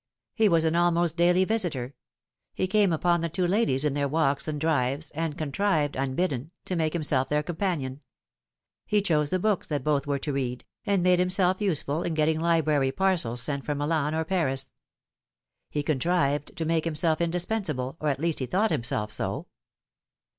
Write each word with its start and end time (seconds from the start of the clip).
He 0.33 0.49
was 0.49 0.63
an 0.63 0.75
almost 0.75 1.15
daily 1.15 1.45
visitor; 1.45 1.93
he 2.55 2.65
came 2.65 2.91
upon 2.91 3.21
the 3.21 3.29
two 3.29 3.45
ladies 3.45 3.85
in 3.85 3.93
their 3.93 4.07
walks 4.07 4.47
and 4.47 4.59
drives, 4.59 5.11
and 5.11 5.37
contrived, 5.37 5.95
unbidden, 5.95 6.49
to 6.65 6.75
make 6.75 6.93
himself 6.93 7.29
their 7.29 7.43
companion; 7.43 8.01
he 8.87 9.03
chose 9.03 9.29
the 9.29 9.37
books 9.37 9.67
that 9.67 9.83
both 9.83 10.07
were 10.07 10.17
to 10.17 10.33
read, 10.33 10.65
and 10.87 11.03
made 11.03 11.19
himself 11.19 11.61
useful 11.61 12.01
in 12.01 12.15
getting 12.15 12.39
library 12.41 12.91
parcels 12.91 13.43
sent 13.43 13.63
from 13.63 13.77
Milan 13.77 14.15
or 14.15 14.25
Paris. 14.25 14.71
He 15.69 15.83
contrived 15.83 16.55
to 16.57 16.65
make 16.65 16.83
himself 16.85 17.21
indispensable, 17.21 17.97
or 17.99 18.09
at 18.09 18.19
least 18.19 18.39
thought 18.49 18.71
himself 18.71 19.11
so. 19.11 19.45